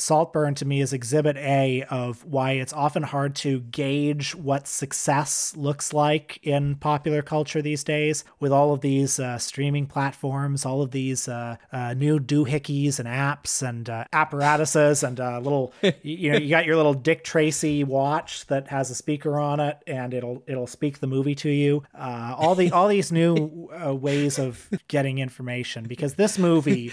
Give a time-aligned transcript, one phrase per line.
[0.00, 5.54] Saltburn to me is exhibit A of why it's often hard to gauge what success
[5.56, 10.82] looks like in popular culture these days with all of these uh, streaming platforms, all
[10.82, 16.32] of these uh, uh, new doohickeys and apps and uh, apparatuses and uh, little, you
[16.32, 20.14] know, you got your little Dick Tracy watch that has a speaker on it and
[20.14, 21.82] it'll it'll speak the movie to you.
[21.94, 23.34] Uh, all the all these new
[23.94, 26.92] ways of getting information because this movie,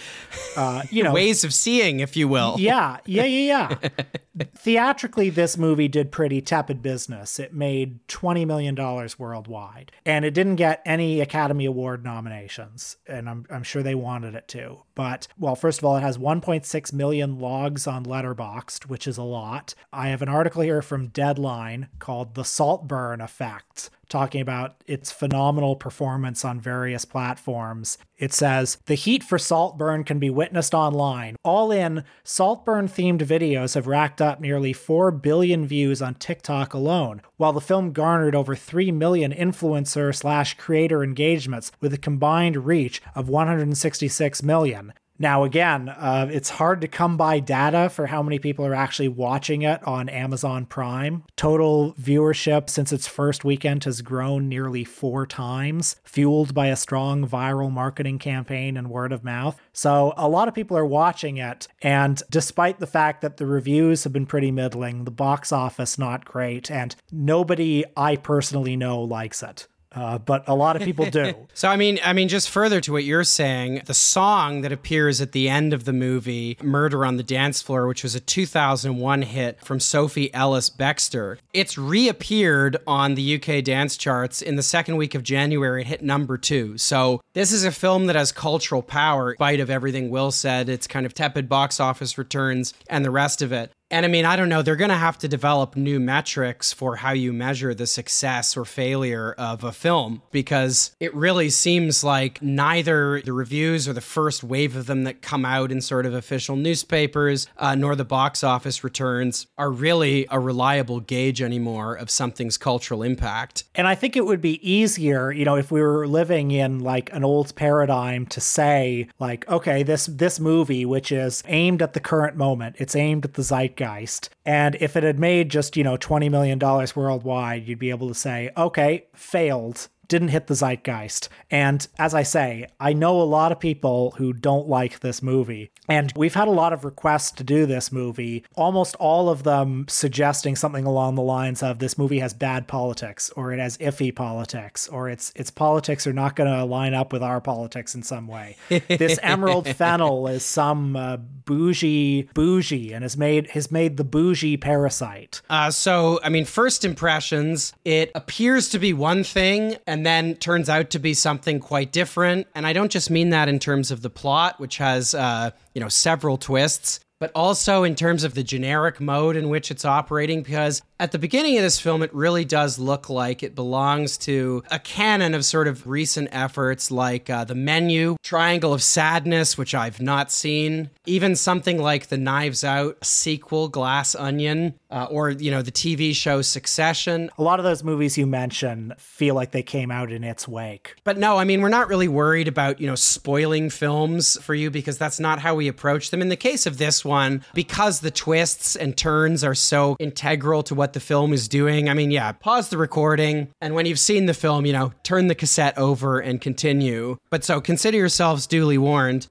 [0.58, 2.56] uh, you know, ways of seeing, if you will.
[2.58, 3.90] Yeah, yeah, yeah, yeah.
[4.54, 7.40] Theatrically, this movie did pretty tepid business.
[7.40, 8.76] It made $20 million
[9.18, 14.36] worldwide, and it didn't get any Academy Award nominations, and I'm, I'm sure they wanted
[14.36, 14.80] it to.
[14.94, 19.24] But, well, first of all, it has 1.6 million logs on Letterboxd, which is a
[19.24, 19.74] lot.
[19.94, 25.76] I have an article here from Deadline called The Saltburn Effect, talking about its phenomenal
[25.76, 27.98] performance on various platforms.
[28.18, 31.36] It says the heat for Saltburn can be witnessed online.
[31.44, 37.22] All in, Saltburn themed videos have racked up nearly 4 billion views on TikTok alone,
[37.38, 43.02] while the film garnered over 3 million influencer slash creator engagements with a combined reach
[43.16, 44.92] of 166 million.
[45.18, 49.08] Now, again, uh, it's hard to come by data for how many people are actually
[49.08, 51.24] watching it on Amazon Prime.
[51.38, 57.28] Total viewership since its first weekend has grown nearly four times, fueled by a strong
[57.28, 59.62] viral marketing campaign and word of mouth.
[59.72, 61.68] So, a lot of people are watching it.
[61.82, 66.26] And despite the fact that the reviews have been pretty middling, the box office not
[66.26, 69.68] great, and nobody I personally know likes it.
[69.96, 71.34] Uh, but a lot of people do.
[71.54, 75.22] so I mean, I mean, just further to what you're saying, the song that appears
[75.22, 79.22] at the end of the movie, "Murder on the Dance Floor," which was a 2001
[79.22, 84.98] hit from Sophie Ellis Bextor, it's reappeared on the UK dance charts in the second
[84.98, 85.82] week of January.
[85.82, 86.78] It hit number two.
[86.78, 90.68] So this is a film that has cultural power, in spite of everything Will said.
[90.68, 93.72] It's kind of tepid box office returns and the rest of it.
[93.92, 96.96] And I mean, I don't know, they're going to have to develop new metrics for
[96.96, 102.42] how you measure the success or failure of a film because it really seems like
[102.42, 106.16] neither the reviews or the first wave of them that come out in sort of
[106.16, 112.10] official newspapers uh, nor the box office returns are really a reliable gauge anymore of
[112.10, 113.66] something's cultural impact.
[113.76, 117.14] And I think it would be easier, you know, if we were living in like
[117.14, 122.00] an old paradigm to say like, okay, this this movie which is aimed at the
[122.00, 124.30] current moment, it's aimed at the zeitgeist zeitgeist.
[124.46, 128.14] And if it had made just, you know, $20 million worldwide, you'd be able to
[128.14, 131.30] say, okay, failed didn't hit the zeitgeist.
[131.52, 135.72] And as I say, I know a lot of people who don't like this movie.
[135.88, 139.86] And we've had a lot of requests to do this movie, almost all of them
[139.88, 144.14] suggesting something along the lines of this movie has bad politics or it has iffy
[144.14, 148.04] politics or its its politics are not going to line up with our politics in
[148.04, 148.56] some way.
[148.70, 154.58] this Emerald Fennell is some uh, bougie bougie and has made has made the bougie
[154.58, 155.42] parasite.
[155.50, 160.68] Uh, so, I mean, first impressions, it appears to be one thing and then turns
[160.68, 162.48] out to be something quite different.
[162.56, 165.82] And I don't just mean that in terms of the plot, which has, uh, you
[165.82, 170.44] know, several twists, but also in terms of the generic mode in which it's operating,
[170.44, 174.64] because at the beginning of this film, it really does look like it belongs to
[174.72, 179.74] a canon of sort of recent efforts like uh, The Menu, Triangle of Sadness, which
[179.74, 185.52] I've not seen, even something like the Knives Out sequel, Glass Onion, uh, or, you
[185.52, 187.30] know, the TV show Succession.
[187.38, 190.96] A lot of those movies you mention feel like they came out in its wake.
[191.04, 194.70] But no, I mean, we're not really worried about, you know, spoiling films for you
[194.70, 196.22] because that's not how we approach them.
[196.22, 200.76] In the case of this one, because the twists and turns are so integral to
[200.76, 201.88] what the film is doing.
[201.88, 203.48] I mean, yeah, pause the recording.
[203.62, 207.18] And when you've seen the film, you know, turn the cassette over and continue.
[207.30, 209.24] But so consider yourselves duly warned.